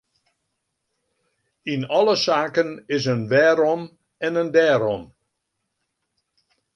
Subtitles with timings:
[1.73, 3.81] Yn alle saken is in wêrom
[4.25, 5.03] en in dêrom.